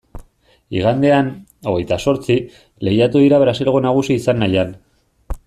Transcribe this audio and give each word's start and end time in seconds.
Igandean, 0.77 1.29
hogeita 1.71 1.99
zortzi, 2.07 2.39
lehiatu 2.89 3.23
dira 3.27 3.41
Brasilgo 3.45 3.83
nagusi 3.89 4.19
izan 4.23 4.43
nahian. 4.47 4.75